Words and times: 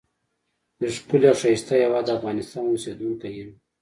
دښکلی 0.79 1.27
او 1.31 1.37
ښایسته 1.41 1.73
هیواد 1.83 2.13
افغانستان 2.17 2.63
اوسیدونکی 2.69 3.29
یم. 3.39 3.49